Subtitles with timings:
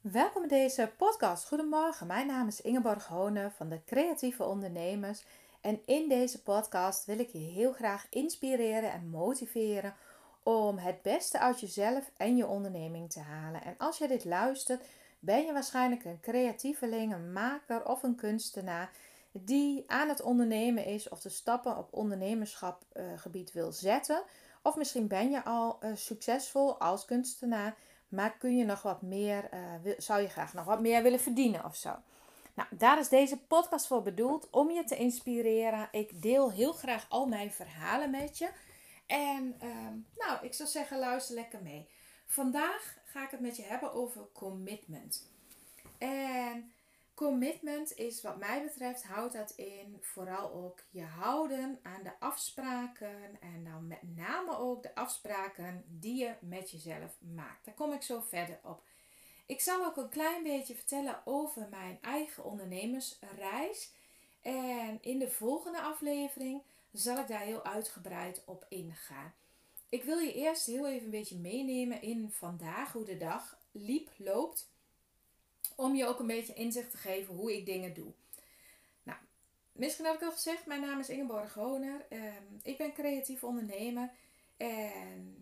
[0.00, 1.48] Welkom bij deze podcast.
[1.48, 5.24] Goedemorgen, mijn naam is Ingeborg Hone van de Creatieve Ondernemers.
[5.60, 9.94] En in deze podcast wil ik je heel graag inspireren en motiveren
[10.42, 13.62] om het beste uit jezelf en je onderneming te halen.
[13.62, 14.84] En als je dit luistert,
[15.18, 18.90] ben je waarschijnlijk een creatieveling, een maker of een kunstenaar
[19.32, 24.22] die aan het ondernemen is of de stappen op ondernemerschapgebied wil zetten.
[24.62, 27.76] Of misschien ben je al uh, succesvol als kunstenaar
[28.10, 29.48] maar kun je nog wat meer,
[29.84, 31.96] uh, zou je graag nog wat meer willen verdienen of zo?
[32.54, 35.88] Nou, daar is deze podcast voor bedoeld om je te inspireren.
[35.90, 38.50] Ik deel heel graag al mijn verhalen met je.
[39.06, 41.88] En uh, nou, ik zou zeggen, luister lekker mee.
[42.26, 45.28] Vandaag ga ik het met je hebben over commitment.
[45.98, 46.72] En
[47.20, 53.40] Commitment is wat mij betreft, houdt dat in vooral ook je houden aan de afspraken
[53.40, 57.64] en dan met name ook de afspraken die je met jezelf maakt.
[57.64, 58.82] Daar kom ik zo verder op.
[59.46, 63.92] Ik zal ook een klein beetje vertellen over mijn eigen ondernemersreis.
[64.42, 69.34] En in de volgende aflevering zal ik daar heel uitgebreid op ingaan.
[69.88, 74.10] Ik wil je eerst heel even een beetje meenemen in vandaag, hoe de dag liep,
[74.16, 74.68] loopt
[75.80, 78.12] om je ook een beetje inzicht te geven hoe ik dingen doe.
[79.02, 79.18] Nou,
[79.72, 82.06] misschien heb ik al gezegd, mijn naam is Ingeborg Honer.
[82.08, 84.10] Ehm, ik ben creatief ondernemer
[84.56, 85.36] en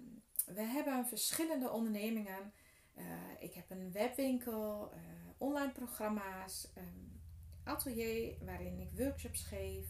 [0.47, 2.53] we hebben verschillende ondernemingen.
[2.97, 3.05] Uh,
[3.39, 5.01] ik heb een webwinkel, uh,
[5.39, 7.21] online programma's, um,
[7.65, 9.87] atelier waarin ik workshops geef.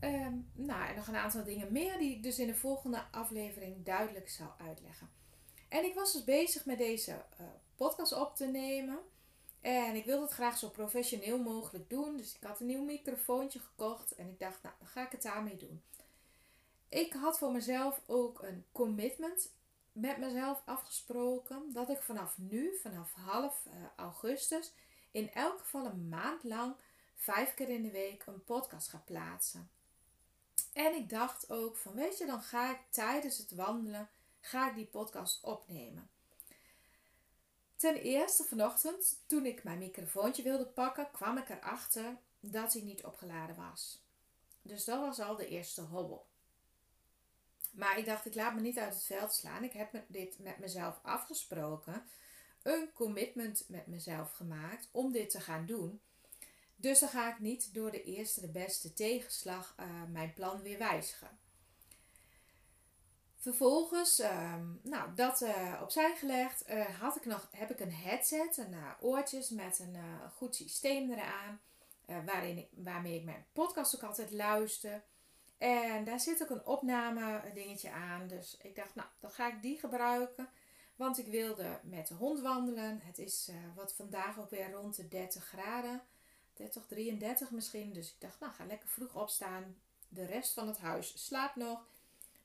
[0.00, 3.84] Um, nou, en nog een aantal dingen meer die ik dus in de volgende aflevering
[3.84, 5.10] duidelijk zal uitleggen.
[5.68, 7.46] En ik was dus bezig met deze uh,
[7.86, 8.98] podcast op te nemen.
[9.60, 12.16] En ik wilde het graag zo professioneel mogelijk doen.
[12.16, 14.14] Dus ik had een nieuw microfoontje gekocht.
[14.14, 15.82] En ik dacht, nou, dan ga ik het daarmee doen.
[16.88, 19.52] Ik had voor mezelf ook een commitment
[19.92, 21.72] met mezelf afgesproken.
[21.72, 24.72] Dat ik vanaf nu, vanaf half uh, augustus,
[25.10, 26.74] in elk geval een maand lang
[27.14, 29.70] vijf keer in de week een podcast ga plaatsen.
[30.72, 34.08] En ik dacht ook van, weet je, dan ga ik tijdens het wandelen,
[34.40, 36.10] ga ik die podcast opnemen.
[37.80, 43.04] Ten eerste vanochtend, toen ik mijn microfoontje wilde pakken, kwam ik erachter dat hij niet
[43.04, 44.02] opgeladen was.
[44.62, 46.26] Dus dat was al de eerste hobbel.
[47.72, 49.64] Maar ik dacht, ik laat me niet uit het veld slaan.
[49.64, 52.06] Ik heb dit met mezelf afgesproken.
[52.62, 56.00] Een commitment met mezelf gemaakt om dit te gaan doen.
[56.76, 60.78] Dus dan ga ik niet door de eerste de beste tegenslag uh, mijn plan weer
[60.78, 61.38] wijzigen.
[63.40, 68.56] Vervolgens, uh, nou, dat uh, opzij gelegd, uh, had ik nog, heb ik een headset,
[68.56, 69.96] een oortjes met een
[70.36, 71.60] goed systeem eraan,
[72.24, 75.02] waarin ik, waarmee ik mijn podcast ook altijd luister.
[75.58, 78.26] En daar zit ook een opname dingetje aan.
[78.26, 80.48] Dus ik dacht, nou, dan ga ik die gebruiken.
[80.96, 83.00] Want ik wilde met de hond wandelen.
[83.02, 86.02] Het is wat vandaag ook weer rond de 30 graden.
[86.54, 87.92] 30, 33 misschien.
[87.92, 89.76] Dus ik dacht, nou, ga lekker vroeg opstaan.
[90.08, 91.86] De rest van het huis slaapt nog.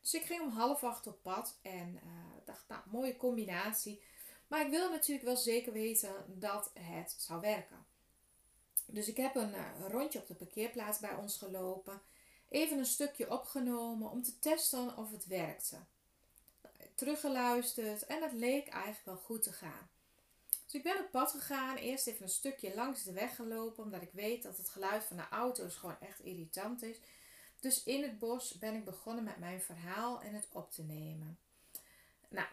[0.06, 2.12] Dus ik ging om half acht op pad en uh,
[2.46, 4.02] dacht, nou, mooie combinatie.
[4.48, 7.86] Maar ik wil natuurlijk wel zeker weten dat het zou werken.
[8.86, 12.02] Dus ik heb een uh, rondje op de parkeerplaats bij ons gelopen.
[12.50, 15.78] Even een stukje opgenomen om te testen of het werkte.
[16.96, 19.90] Teruggeluisterd en het leek eigenlijk wel goed te gaan.
[20.66, 21.76] Dus ik ben op pad gegaan.
[21.76, 23.84] Eerst even een stukje langs de weg gelopen.
[23.84, 26.98] Omdat ik weet dat het geluid van de auto's gewoon echt irritant is.
[27.66, 31.40] Dus in het bos ben ik begonnen met mijn verhaal en het op te nemen.
[32.28, 32.48] Nou,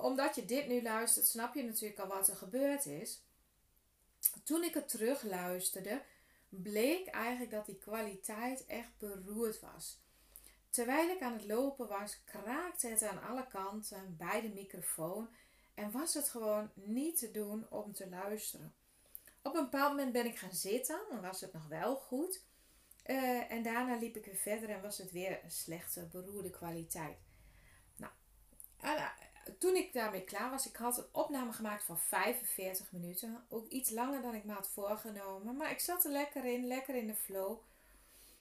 [0.00, 3.20] omdat je dit nu luistert, snap je natuurlijk al wat er gebeurd is.
[4.44, 6.02] Toen ik het terugluisterde,
[6.48, 9.98] bleek eigenlijk dat die kwaliteit echt beroerd was.
[10.70, 15.28] Terwijl ik aan het lopen was, kraakte het aan alle kanten bij de microfoon
[15.74, 18.74] en was het gewoon niet te doen om te luisteren.
[19.42, 22.40] Op een bepaald moment ben ik gaan zitten en was het nog wel goed.
[23.06, 27.18] Uh, en daarna liep ik weer verder en was het weer een slechte, beroerde kwaliteit.
[27.96, 28.12] Nou,
[28.84, 29.08] uh,
[29.58, 33.44] toen ik daarmee klaar was, ik had een opname gemaakt van 45 minuten.
[33.48, 35.56] Ook iets langer dan ik me had voorgenomen.
[35.56, 37.58] Maar ik zat er lekker in, lekker in de flow.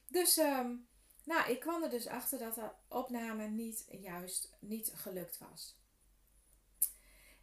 [0.07, 0.87] Dus, um,
[1.23, 5.75] nou, ik kwam er dus achter dat de opname niet juist niet gelukt was.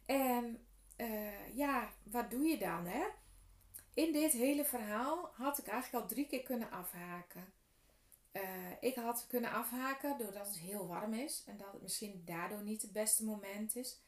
[0.05, 0.65] En
[0.97, 3.05] uh, ja, wat doe je dan, hè?
[3.93, 7.53] In dit hele verhaal had ik eigenlijk al drie keer kunnen afhaken.
[8.31, 8.41] Uh,
[8.79, 12.81] ik had kunnen afhaken doordat het heel warm is en dat het misschien daardoor niet
[12.81, 13.99] het beste moment is.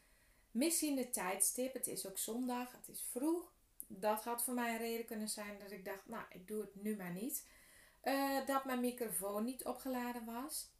[0.50, 3.52] Misschien de tijdstip, het is ook zondag, het is vroeg.
[3.86, 6.82] Dat had voor mij een reden kunnen zijn dat ik dacht, nou, ik doe het
[6.82, 7.46] nu maar niet.
[8.04, 10.70] Uh, dat mijn microfoon niet opgeladen was.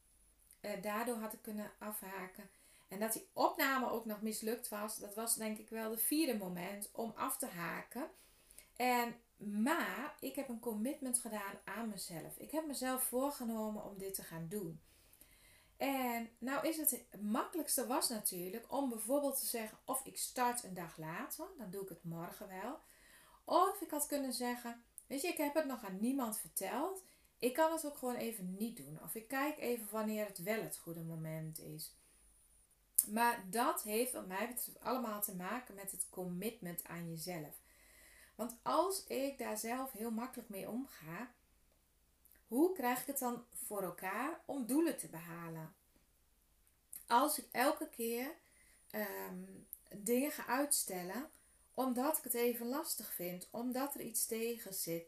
[0.60, 2.50] Uh, daardoor had ik kunnen afhaken.
[2.88, 6.36] En dat die opname ook nog mislukt was, dat was denk ik wel de vierde
[6.36, 8.10] moment om af te haken.
[8.76, 12.36] En, maar ik heb een commitment gedaan aan mezelf.
[12.36, 14.80] Ik heb mezelf voorgenomen om dit te gaan doen.
[15.76, 20.64] En nou is het, het makkelijkste was natuurlijk om bijvoorbeeld te zeggen of ik start
[20.64, 22.78] een dag later, dan doe ik het morgen wel.
[23.44, 27.04] Of ik had kunnen zeggen, weet je, ik heb het nog aan niemand verteld.
[27.38, 28.98] Ik kan het ook gewoon even niet doen.
[29.02, 31.94] Of ik kijk even wanneer het wel het goede moment is.
[33.08, 37.61] Maar dat heeft wat mij betreft allemaal te maken met het commitment aan jezelf.
[38.34, 41.32] Want als ik daar zelf heel makkelijk mee omga,
[42.48, 45.74] hoe krijg ik het dan voor elkaar om doelen te behalen?
[47.06, 48.34] Als ik elke keer
[48.90, 49.44] ehm,
[49.94, 51.30] dingen ga uitstellen,
[51.74, 55.04] omdat ik het even lastig vind, omdat er iets tegen zit.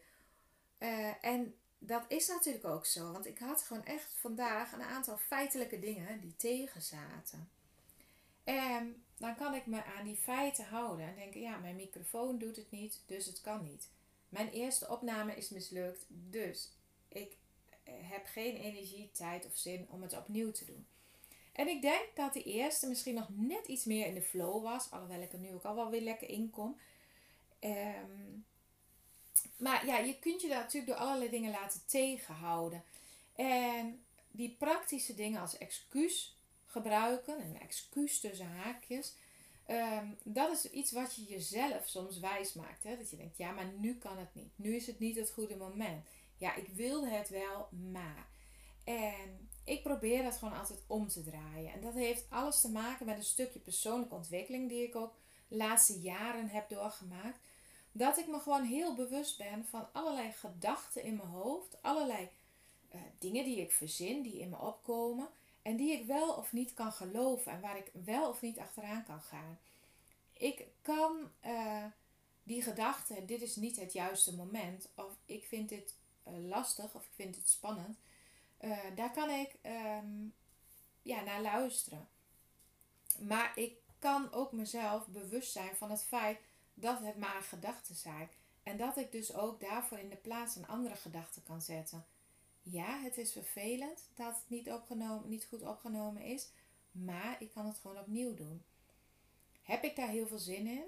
[0.79, 5.17] Uh, en dat is natuurlijk ook zo, want ik had gewoon echt vandaag een aantal
[5.17, 7.51] feitelijke dingen die tegen zaten.
[8.45, 12.57] En dan kan ik me aan die feiten houden en denken: ja, mijn microfoon doet
[12.57, 13.89] het niet, dus het kan niet.
[14.29, 16.71] Mijn eerste opname is mislukt, dus
[17.09, 17.37] ik
[17.85, 20.87] heb geen energie, tijd of zin om het opnieuw te doen.
[21.53, 24.91] En ik denk dat de eerste misschien nog net iets meer in de flow was,
[24.91, 26.79] alhoewel ik er nu ook al wel weer lekker in kom.
[27.59, 28.33] Ehm,
[29.57, 32.85] maar ja, je kunt je daar natuurlijk door allerlei dingen laten tegenhouden.
[33.35, 36.34] En die praktische dingen als excuus
[36.75, 39.15] gebruiken, een excuus tussen haakjes,
[39.67, 42.85] ehm, dat is iets wat je jezelf soms wijs maakt.
[42.85, 42.97] Hè?
[42.97, 44.53] Dat je denkt, ja, maar nu kan het niet.
[44.57, 46.07] Nu is het niet het goede moment.
[46.37, 48.27] Ja, ik wil het wel, maar.
[48.85, 51.73] En ik probeer dat gewoon altijd om te draaien.
[51.73, 55.15] En dat heeft alles te maken met een stukje persoonlijke ontwikkeling die ik ook
[55.49, 57.39] de laatste jaren heb doorgemaakt.
[57.93, 62.29] Dat ik me gewoon heel bewust ben van allerlei gedachten in mijn hoofd, allerlei
[62.95, 65.29] uh, dingen die ik verzin, die in me opkomen
[65.65, 69.05] en die ik wel of niet kan geloven en waar ik wel of niet achteraan
[69.05, 69.59] kan gaan.
[70.33, 71.85] Ik kan uh,
[72.43, 75.95] die gedachten, dit is niet het juiste moment, of ik vind dit
[76.29, 77.99] uh, lastig of ik vind dit spannend,
[78.95, 80.35] daar kan ik um,
[81.03, 82.09] ja, naar luisteren.
[83.19, 86.39] Maar ik kan ook mezelf bewust zijn van het feit
[86.75, 88.29] dat het maar gedachten zijn.
[88.63, 92.05] En dat ik dus ook daarvoor in de plaats een andere gedachte kan zetten.
[92.67, 96.49] Ja, het is vervelend dat het niet, opgenomen, niet goed opgenomen is,
[96.91, 98.63] maar ik kan het gewoon opnieuw doen.
[99.63, 100.85] Heb ik daar heel veel zin in?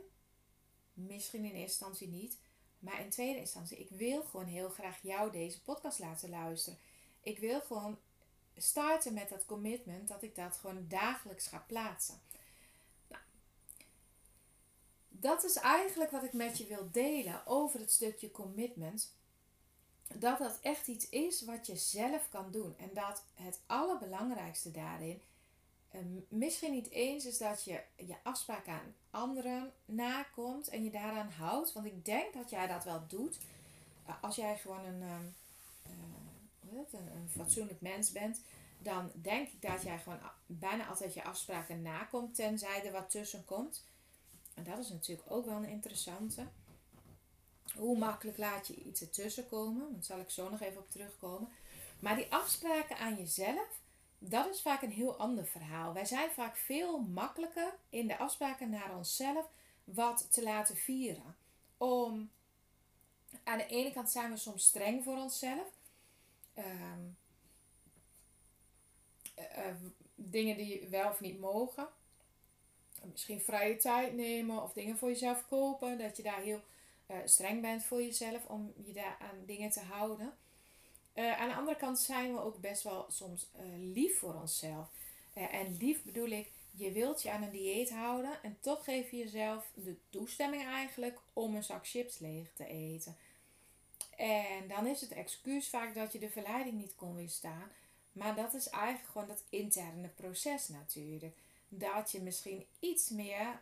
[0.93, 2.39] Misschien in eerste instantie niet,
[2.79, 6.79] maar in tweede instantie, ik wil gewoon heel graag jou deze podcast laten luisteren.
[7.21, 7.99] Ik wil gewoon
[8.57, 12.21] starten met dat commitment dat ik dat gewoon dagelijks ga plaatsen
[15.21, 19.15] dat is eigenlijk wat ik met je wil delen over het stukje commitment.
[20.15, 22.75] Dat dat echt iets is wat je zelf kan doen.
[22.79, 25.21] En dat het allerbelangrijkste daarin
[25.97, 31.31] uh, misschien niet eens is dat je je afspraken aan anderen nakomt en je daaraan
[31.31, 31.73] houdt.
[31.73, 33.39] Want ik denk dat jij dat wel doet.
[34.09, 35.17] Uh, als jij gewoon een, uh,
[36.71, 38.41] een, een fatsoenlijk mens bent,
[38.79, 43.45] dan denk ik dat jij gewoon bijna altijd je afspraken nakomt, tenzij er wat tussen
[43.45, 43.85] komt.
[44.55, 46.47] En dat is natuurlijk ook wel een interessante.
[47.77, 49.93] Hoe makkelijk laat je iets ertussen komen?
[49.93, 51.49] Daar zal ik zo nog even op terugkomen.
[51.99, 53.81] Maar die afspraken aan jezelf,
[54.19, 55.93] dat is vaak een heel ander verhaal.
[55.93, 59.47] Wij zijn vaak veel makkelijker in de afspraken naar onszelf
[59.85, 61.37] wat te laten vieren.
[61.77, 62.31] Om
[63.45, 65.67] aan de ene kant zijn we soms streng voor onszelf.
[66.55, 67.17] Um,
[70.15, 71.89] dingen die wel of niet mogen
[73.11, 75.99] misschien vrije tijd nemen of dingen voor jezelf kopen.
[75.99, 76.61] Dat je daar heel
[77.11, 80.35] uh, streng bent voor jezelf om je daar aan dingen te houden.
[81.15, 83.63] Uh, aan de andere kant zijn we ook best wel soms uh,
[83.95, 84.89] lief voor onszelf.
[85.33, 89.17] en lief bedoel ik, je wilt je aan een dieet houden en toch geef je
[89.17, 93.17] jezelf de toestemming eigenlijk om een zak chips leeg te eten.
[94.17, 97.71] En dan is het excuus vaak dat je de verleiding niet kon weerstaan.
[98.13, 101.35] Maar dat is eigenlijk gewoon dat interne proces natuurlijk
[101.69, 103.61] dat je misschien iets meer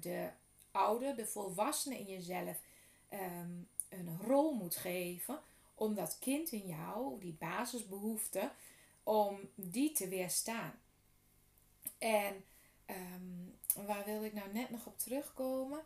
[0.00, 0.28] de
[0.70, 2.60] oude, de volwassene in jezelf
[3.12, 5.40] um, een rol moet geven
[5.74, 8.52] om dat kind in jou, die basisbehoeften,
[9.02, 10.80] om die te weerstaan.
[11.98, 12.44] En
[12.86, 15.80] um, waar wilde ik nou net nog op terugkomen?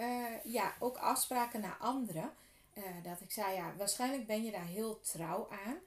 [0.00, 2.32] Uh, ja, ook afspraken naar anderen.
[2.74, 5.78] Uh, dat ik zei, ja, waarschijnlijk ben je daar heel trouw aan.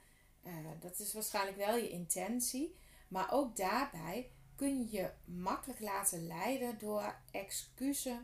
[0.43, 2.75] Uh, dat is waarschijnlijk wel je intentie.
[3.07, 8.17] Maar ook daarbij kun je makkelijk laten leiden door excuses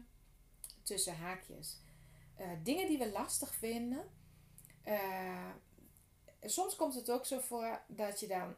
[0.83, 1.77] tussen haakjes.
[2.39, 4.09] Uh, dingen die we lastig vinden.
[4.87, 5.49] Uh,
[6.41, 8.55] soms komt het ook zo voor dat je dan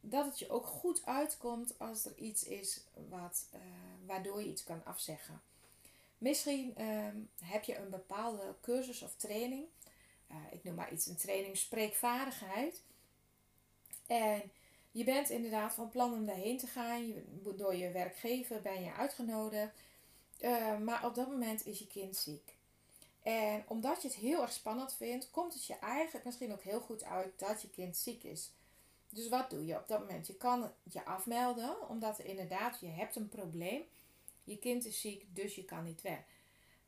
[0.00, 3.60] dat het je ook goed uitkomt als er iets is wat, uh,
[4.06, 5.42] waardoor je iets kan afzeggen.
[6.18, 9.64] Misschien ehm, heb je een bepaalde cursus of training.
[10.50, 12.82] Ik noem maar iets, een training spreekvaardigheid.
[14.06, 14.52] En
[14.94, 17.06] je bent inderdaad van plan om daarheen te gaan.
[17.06, 17.24] Je,
[17.56, 19.72] door je werkgever ben je uitgenodigd.
[20.40, 22.54] Uh, maar op dat moment is je kind ziek.
[23.22, 26.80] En omdat je het heel erg spannend vindt, komt het je eigenlijk misschien ook heel
[26.80, 28.50] goed uit dat je kind ziek is.
[29.08, 30.26] Dus wat doe je op dat moment?
[30.26, 33.82] Je kan je afmelden, omdat er inderdaad, je hebt een probleem.
[34.44, 36.18] Je kind is ziek, dus je kan niet weg.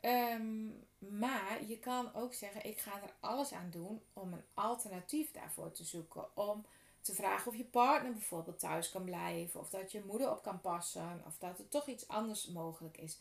[0.01, 5.31] Um, maar je kan ook zeggen, ik ga er alles aan doen om een alternatief
[5.31, 6.37] daarvoor te zoeken.
[6.37, 6.67] Om
[7.07, 9.61] te vragen of je partner bijvoorbeeld thuis kan blijven.
[9.61, 11.23] Of dat je moeder op kan passen.
[11.27, 13.19] Of dat er toch iets anders mogelijk is.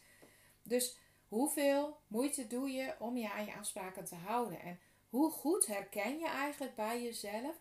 [0.64, 4.60] Dus hoeveel moeite doe je om je aan je afspraken te houden?
[4.60, 7.56] En hoe goed herken je eigenlijk bij jezelf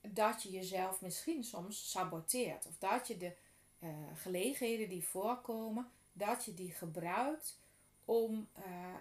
[0.00, 2.66] dat je jezelf misschien soms saboteert.
[2.66, 3.32] Of dat je de
[3.80, 7.58] uh, gelegenheden die voorkomen, dat je die gebruikt
[8.04, 8.94] om uh,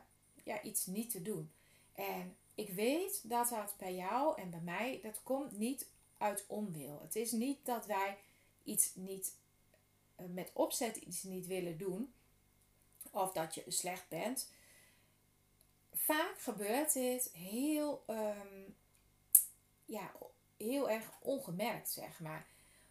[0.44, 1.52] ja, iets niet te doen.
[1.94, 5.88] En ik weet dat dat bij jou en bij mij, dat komt niet
[6.18, 7.00] uit onwil.
[7.02, 8.18] Het is niet dat wij
[8.64, 9.36] iets niet
[10.20, 12.14] uh, met opzet iets niet willen doen.
[13.12, 14.52] Of dat je slecht bent.
[15.94, 18.76] Vaak gebeurt dit heel um,
[19.86, 20.12] ja,
[20.58, 22.48] heel erg ongemerkt, zeg maar.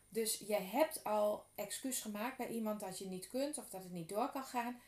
[0.09, 3.92] Dus je hebt al excuus gemaakt bij iemand dat je niet kunt of dat het
[3.92, 4.80] niet door kan gaan.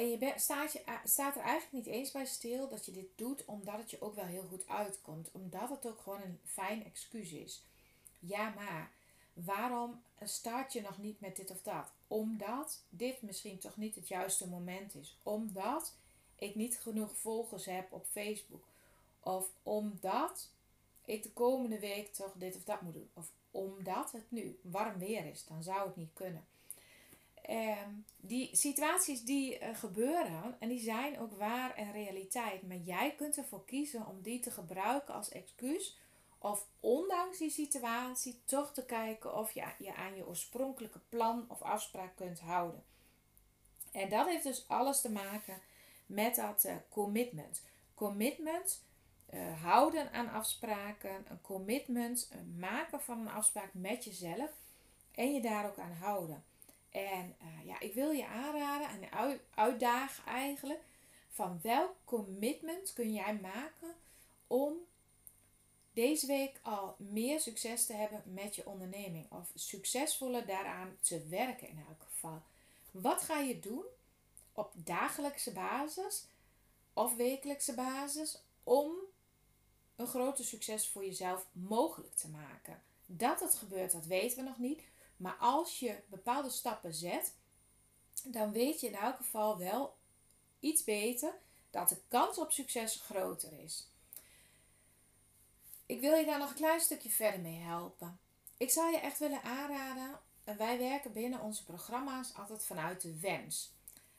[0.00, 3.44] En je staat, je, staat er eigenlijk niet eens bij stil dat je dit doet
[3.44, 5.30] omdat het je ook wel heel goed uitkomt.
[5.32, 7.64] Omdat het ook gewoon een fijn excuus is.
[8.18, 8.90] Ja, maar
[9.32, 11.92] waarom start je nog niet met dit of dat?
[12.06, 15.18] Omdat dit misschien toch niet het juiste moment is.
[15.22, 15.94] Omdat
[16.36, 18.64] ik niet genoeg volgers heb op Facebook.
[19.20, 20.50] Of omdat
[21.04, 23.10] ik de komende week toch dit of dat moet doen.
[23.14, 26.44] Of omdat het nu warm weer is, dan zou het niet kunnen.
[27.48, 32.62] Um, die situaties die uh, gebeuren, en die zijn ook waar en realiteit.
[32.62, 35.98] Maar jij kunt ervoor kiezen om die te gebruiken als excuus.
[36.38, 41.62] Of ondanks die situatie toch te kijken of je je aan je oorspronkelijke plan of
[41.62, 42.84] afspraak kunt houden.
[43.92, 45.60] En dat heeft dus alles te maken
[46.06, 47.62] met dat uh, commitment.
[47.94, 48.82] Commitment
[49.30, 54.50] uh, houden aan afspraken, een commitment, maken van een afspraak met jezelf
[55.14, 56.44] en je daar ook aan houden.
[56.90, 60.80] En uh, ja, ik wil je aanraden en uitdagen eigenlijk
[61.30, 63.94] van welk commitment kun jij maken
[64.46, 64.74] om
[65.92, 71.68] deze week al meer succes te hebben met je onderneming of succesvoller daaraan te werken
[71.68, 72.42] in elk geval.
[72.90, 73.84] Wat ga je doen
[74.52, 76.26] op dagelijkse basis
[76.92, 78.92] of wekelijkse basis om
[79.96, 82.82] een groter succes voor jezelf mogelijk te maken.
[83.06, 84.82] Dat het gebeurt, dat weten we nog niet.
[85.20, 87.34] Maar als je bepaalde stappen zet,
[88.24, 89.96] dan weet je in elk geval wel
[90.60, 91.34] iets beter
[91.70, 93.88] dat de kans op succes groter is.
[95.86, 98.18] Ik wil je daar nog een klein stukje verder mee helpen.
[98.56, 103.72] Ik zou je echt willen aanraden, wij werken binnen onze programma's altijd vanuit de wens.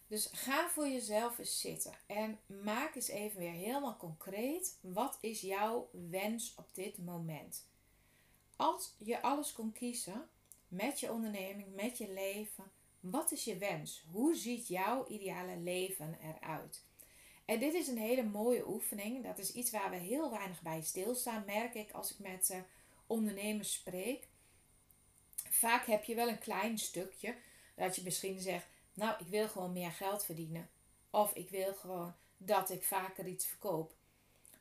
[0.08, 4.78] Dus ga voor jezelf eens zitten en maak eens even weer helemaal concreet.
[4.82, 7.66] Wat is jouw wens op dit moment?
[8.56, 10.30] Als je alles kon kiezen
[10.72, 14.04] met je onderneming, met je leven, wat is je wens?
[14.12, 16.86] Hoe ziet jouw ideale leven eruit?
[17.46, 19.24] En dit is een hele mooie oefening.
[19.24, 22.58] Dat is iets waar we heel weinig bij stilstaan, merk ik als ik met uh,
[23.08, 24.28] ondernemers spreek.
[25.50, 27.36] Vaak heb je wel een klein stukje
[27.76, 30.70] dat je misschien zegt nou, ik wil gewoon meer geld verdienen.
[31.10, 33.94] Of ik wil gewoon dat ik vaker iets verkoop.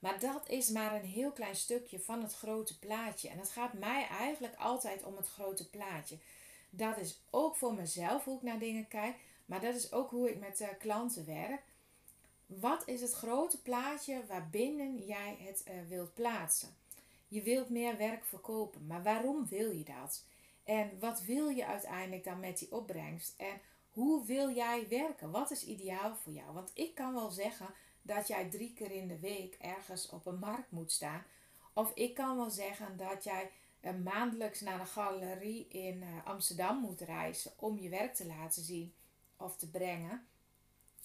[0.01, 3.29] Maar dat is maar een heel klein stukje van het grote plaatje.
[3.29, 6.19] En het gaat mij eigenlijk altijd om het grote plaatje.
[6.71, 9.17] Dat is ook voor mezelf hoe ik naar dingen kijk.
[9.47, 11.63] Maar dat is ook hoe ik met uh, klanten werk.
[12.47, 16.75] Wat is het grote plaatje waarbinnen jij het uh, wilt plaatsen?
[17.29, 18.87] Je wilt meer werk verkopen.
[18.87, 20.25] Maar waarom wil je dat?
[20.65, 23.35] En wat wil je uiteindelijk dan met die opbrengst?
[23.37, 23.61] En
[23.93, 25.31] hoe wil jij werken?
[25.31, 26.53] Wat is ideaal voor jou?
[26.53, 27.67] Want ik kan wel zeggen
[28.03, 31.25] dat jij drie keer in de week ergens op een markt moet staan.
[31.73, 36.81] Of ik kan wel zeggen dat jij uh, maandelijks naar een galerie in uh, Amsterdam
[36.81, 38.95] moet reizen om je werk te laten zien
[39.37, 40.27] of te brengen.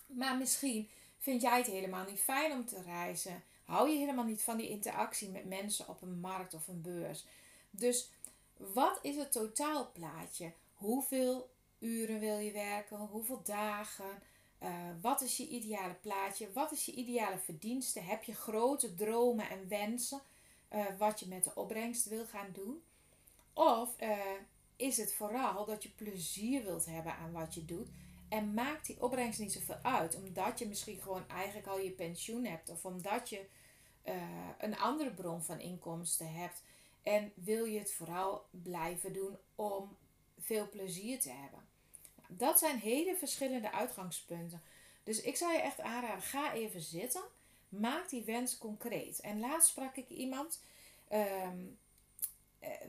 [0.07, 3.43] Maar misschien vind jij het helemaal niet fijn om te reizen.
[3.63, 7.25] Hou je helemaal niet van die interactie met mensen op een markt of een beurs.
[7.69, 8.09] Dus
[8.57, 10.51] wat is het totaalplaatje?
[10.73, 11.49] Hoeveel
[11.79, 12.97] uren wil je werken?
[12.97, 14.21] Hoeveel dagen?
[14.65, 16.51] Uh, wat is je ideale plaatje?
[16.53, 17.99] Wat is je ideale verdienste?
[17.99, 20.21] Heb je grote dromen en wensen
[20.73, 22.83] uh, wat je met de opbrengst wil gaan doen?
[23.53, 24.17] Of eh,
[24.75, 27.87] is het vooral dat je plezier wilt hebben aan wat je doet.
[28.29, 30.15] En maakt die opbrengst niet zoveel uit.
[30.15, 32.69] Omdat je misschien gewoon eigenlijk al je pensioen hebt.
[32.69, 33.45] Of omdat je
[34.57, 36.61] een andere bron van inkomsten hebt.
[37.03, 39.97] En wil je het vooral blijven doen om
[40.39, 41.74] veel plezier te hebben.
[42.27, 44.61] Dat zijn hele verschillende uitgangspunten.
[45.03, 47.23] Dus ik zou je echt aanraden, ga even zitten.
[47.69, 49.19] Maak die wens concreet.
[49.19, 50.61] En laatst sprak ik iemand
[51.11, 51.77] um,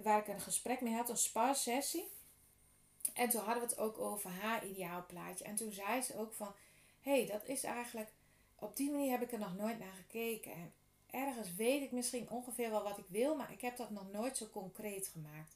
[0.03, 2.09] waar ik een gesprek mee had, een sparsessie.
[3.15, 5.45] En toen hadden we het ook over haar ideaalplaatje.
[5.45, 6.55] En toen zei ze ook van,
[7.01, 8.09] hé, hey, dat is eigenlijk,
[8.59, 10.53] op die manier heb ik er nog nooit naar gekeken.
[10.53, 10.73] En
[11.11, 14.37] ergens weet ik misschien ongeveer wel wat ik wil, maar ik heb dat nog nooit
[14.37, 15.55] zo concreet gemaakt.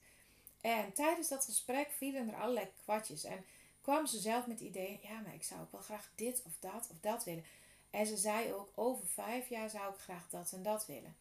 [0.60, 3.24] En tijdens dat gesprek vielen er allerlei kwartjes.
[3.24, 3.44] En
[3.90, 6.52] kwam ze zelf met het idee, ja, maar ik zou ook wel graag dit of
[6.58, 7.44] dat of dat willen.
[7.90, 11.16] En ze zei ook, over vijf jaar zou ik graag dat en dat willen.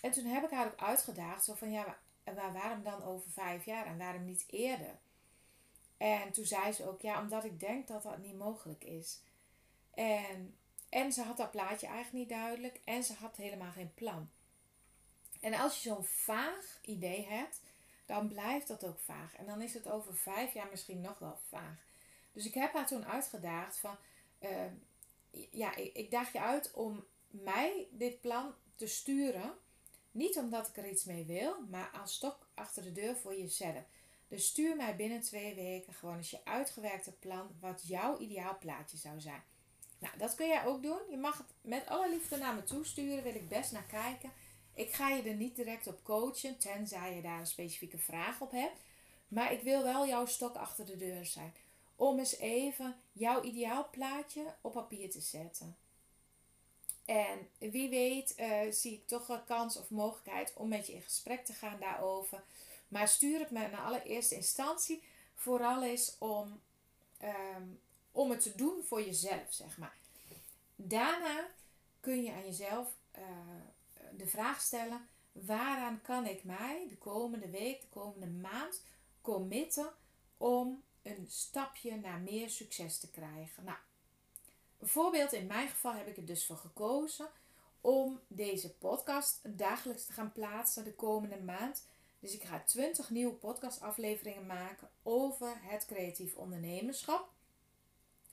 [0.00, 3.64] En toen heb ik haar ook uitgedaagd, zo van, ja, maar waarom dan over vijf
[3.64, 4.98] jaar en waarom niet eerder?
[5.96, 9.20] En toen zei ze ook, ja, omdat ik denk dat dat niet mogelijk is.
[9.94, 10.56] En,
[10.88, 14.30] en ze had dat plaatje eigenlijk niet duidelijk en ze had helemaal geen plan.
[15.40, 17.60] En als je zo'n vaag idee hebt,
[18.12, 19.34] dan blijft dat ook vaag.
[19.36, 21.84] En dan is het over vijf jaar misschien nog wel vaag.
[22.32, 23.96] Dus ik heb haar toen uitgedaagd van,
[24.40, 24.50] uh,
[25.50, 29.54] ja, ik, ik daag je uit om mij dit plan te sturen.
[30.10, 33.84] Niet omdat ik er iets mee wil, maar als stok achter de deur voor jezelf.
[34.28, 38.96] Dus stuur mij binnen twee weken gewoon eens je uitgewerkte plan wat jouw ideaal plaatje
[38.96, 39.42] zou zijn.
[39.98, 41.00] Nou, dat kun jij ook doen.
[41.10, 44.32] Je mag het met alle liefde naar me toesturen, wil ik best naar kijken.
[44.74, 48.50] Ik ga je er niet direct op coachen, tenzij je daar een specifieke vraag op
[48.50, 48.80] hebt.
[49.28, 51.54] Maar ik wil wel jouw stok achter de deur zijn.
[51.96, 55.76] Om eens even jouw ideaalplaatje op papier te zetten.
[57.04, 61.02] En wie weet uh, zie ik toch een kans of mogelijkheid om met je in
[61.02, 62.42] gesprek te gaan daarover.
[62.88, 65.02] Maar stuur het me in allereerste instantie
[65.34, 66.60] vooral eens om,
[67.18, 67.62] ehm,
[68.12, 69.96] om het te doen voor jezelf, zeg maar.
[70.76, 71.48] Daarna
[72.00, 73.22] kun je aan jezelf uh,
[74.16, 78.82] de vraag stellen: waaraan kan ik mij de komende week, de komende maand
[79.20, 79.92] committen
[80.36, 83.64] om een stapje naar meer succes te krijgen?
[83.64, 83.78] Nou,
[84.78, 87.28] bijvoorbeeld in mijn geval heb ik er dus voor gekozen
[87.80, 91.86] om deze podcast dagelijks te gaan plaatsen de komende maand.
[92.20, 97.30] Dus ik ga 20 nieuwe podcastafleveringen maken over het creatief ondernemerschap.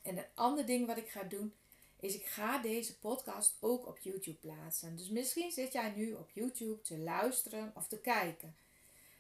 [0.02, 1.54] En een ander ding wat ik ga doen
[2.00, 4.96] is ik ga deze podcast ook op YouTube plaatsen.
[4.96, 8.56] Dus misschien zit jij nu op YouTube te luisteren of te kijken.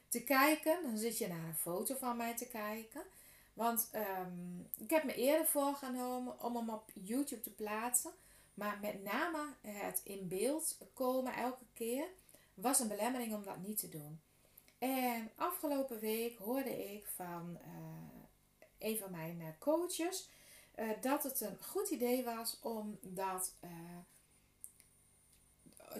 [0.07, 3.01] Te kijken, dan zit je naar een foto van mij te kijken.
[3.53, 8.11] Want um, ik heb me eerder voorgenomen om hem op YouTube te plaatsen.
[8.53, 12.07] Maar met name het in beeld komen elke keer
[12.53, 14.21] was een belemmering om dat niet te doen.
[14.77, 18.19] En afgelopen week hoorde ik van uh,
[18.77, 20.29] een van mijn eh, coaches
[20.79, 23.69] uh, dat het een goed idee was om dat uh,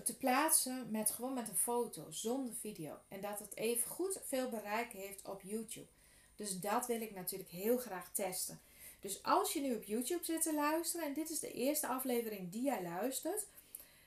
[0.04, 2.98] te plaatsen met gewoon met een foto, zonder video.
[3.08, 5.88] En dat het even goed veel bereik heeft op YouTube.
[6.36, 8.60] Dus dat wil ik natuurlijk heel graag testen.
[9.00, 12.52] Dus als je nu op YouTube zit te luisteren en dit is de eerste aflevering
[12.52, 13.46] die jij luistert,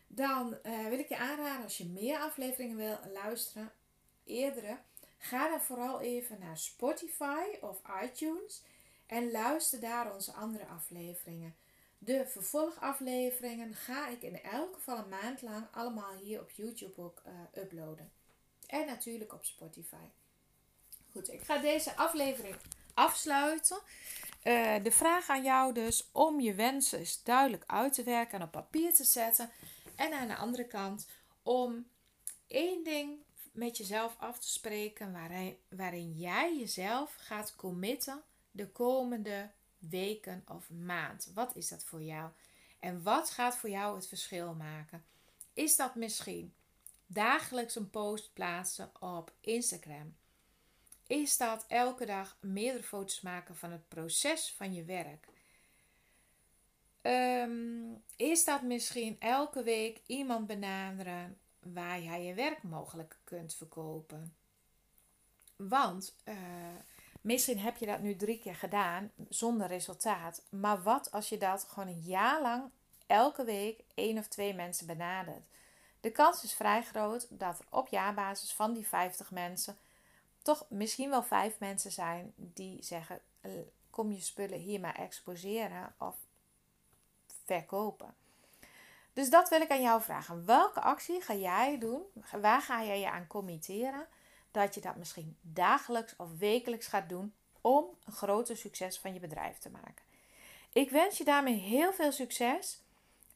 [0.07, 3.73] dan uh, wil ik je aanraden als je meer afleveringen wil luisteren,
[4.25, 4.79] eerdere,
[5.19, 8.63] ga dan vooral even naar Spotify of iTunes
[9.12, 11.55] en luister daar onze andere afleveringen.
[11.98, 17.22] De vervolgafleveringen ga ik in elk geval een maand lang allemaal hier op YouTube ook
[17.27, 18.12] uh, uploaden.
[18.66, 20.05] En natuurlijk op Spotify.
[21.11, 22.57] Goed, ik ga deze aflevering
[22.94, 23.79] afsluiten.
[24.44, 28.51] Uh, de vraag aan jou dus om je wensen duidelijk uit te werken en op
[28.51, 29.51] papier te zetten.
[29.96, 31.07] En aan de andere kant
[31.42, 31.87] om
[32.46, 33.18] één ding
[33.53, 38.22] met jezelf af te spreken waarin, waarin jij jezelf gaat committen
[38.53, 41.31] de komende weken of maand?
[41.35, 42.31] Wat is dat voor jou?
[42.81, 45.05] En wat gaat voor jou het verschil maken?
[45.53, 46.55] Is dat misschien
[47.07, 50.15] dagelijks een post plaatsen op Instagram?
[51.07, 55.29] Is dat elke dag meerdere foto's maken van het proces van je werk?
[57.01, 64.35] Ehm, is dat misschien elke week iemand benaderen waar jij je werk mogelijk kunt verkopen?
[65.57, 66.37] Want uh,
[67.23, 70.43] Misschien heb je dat nu drie keer gedaan zonder resultaat.
[70.49, 72.71] Maar wat als je dat gewoon een jaar lang
[73.07, 75.45] elke week één of twee mensen benadert?
[76.01, 79.77] De kans is vrij groot dat er op jaarbasis van die 50 mensen
[80.43, 83.21] toch misschien wel vijf mensen zijn die zeggen:
[83.91, 86.17] kom je spullen hier maar exposeren of
[87.45, 88.15] verkopen.
[89.13, 90.47] Dus dat wil ik aan jou vragen.
[90.47, 92.03] Welke actie ga jij doen?
[92.41, 94.07] Waar ga jij je aan committeren?
[94.53, 99.21] Dat je dat misschien dagelijks of wekelijks gaat doen om een groter succes van je
[99.21, 100.05] bedrijf te maken.
[100.73, 102.83] Ik wens je daarmee heel veel succes.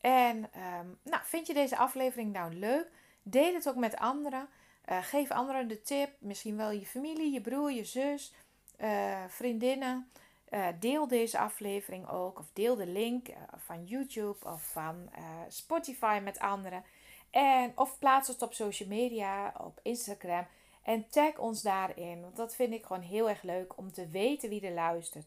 [0.00, 2.90] En ehm, nou, vind je deze aflevering nou leuk?
[3.22, 4.48] Deel het ook met anderen.
[4.88, 6.10] Uh, geef anderen de tip.
[6.18, 8.32] Misschien wel je familie, je broer, je zus,
[8.80, 10.10] uh, vriendinnen.
[10.50, 12.38] Uh, deel deze aflevering ook.
[12.38, 15.10] Of deel de link van YouTube of van
[15.48, 16.84] Spotify met anderen.
[17.30, 20.46] En, of plaats het op social media, op Instagram.
[20.86, 22.20] En tag ons daarin.
[22.20, 25.26] Want dat vind ik gewoon heel erg leuk om te weten wie er luistert.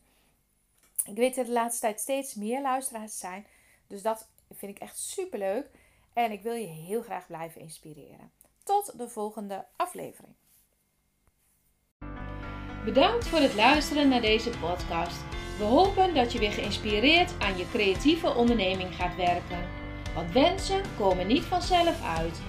[1.05, 3.45] Ik weet dat de laatste tijd steeds meer luisteraars zijn.
[3.87, 5.65] Dus dat vind ik echt super leuk.
[6.13, 8.31] En ik wil je heel graag blijven inspireren.
[8.63, 10.33] Tot de volgende aflevering.
[12.85, 15.21] Bedankt voor het luisteren naar deze podcast.
[15.57, 19.67] We hopen dat je weer geïnspireerd aan je creatieve onderneming gaat werken.
[20.15, 22.48] Want wensen komen niet vanzelf uit.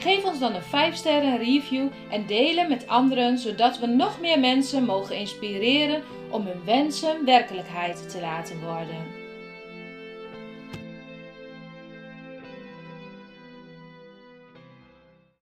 [0.00, 4.40] Geef ons dan een 5 sterren review en delen met anderen, zodat we nog meer
[4.40, 9.19] mensen mogen inspireren om hun wensen werkelijkheid te laten worden.